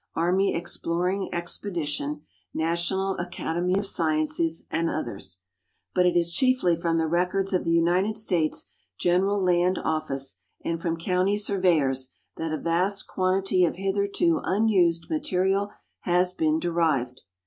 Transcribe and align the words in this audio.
\rmy 0.17 0.55
Exploring 0.55 1.29
Expedition, 1.31 2.23
National 2.55 3.15
Academy 3.19 3.77
of 3.77 3.85
Sciences, 3.85 4.65
and 4.71 4.89
others; 4.89 5.41
but 5.93 6.07
it 6.07 6.17
is 6.17 6.31
chiefly 6.31 6.75
from 6.75 6.97
the 6.97 7.05
records 7.05 7.53
of 7.53 7.65
the 7.65 7.71
United 7.71 8.17
States 8.17 8.65
General 8.99 9.39
Land 9.39 9.77
Office 9.77 10.37
and 10.65 10.81
from 10.81 10.97
county 10.97 11.37
surveyors 11.37 12.09
that 12.35 12.51
a 12.51 12.57
vast 12.57 13.05
quantity 13.05 13.63
of 13.63 13.75
hitherto 13.75 14.41
unused 14.43 15.07
material 15.07 15.69
has 15.99 16.33
been 16.33 16.57
derived. 16.57 17.21